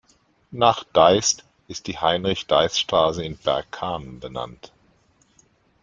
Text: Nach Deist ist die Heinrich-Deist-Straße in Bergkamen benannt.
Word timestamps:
Nach 0.49 0.83
Deist 0.83 1.43
ist 1.67 1.85
die 1.85 1.99
Heinrich-Deist-Straße 1.99 3.23
in 3.23 3.37
Bergkamen 3.37 4.19
benannt. 4.19 4.71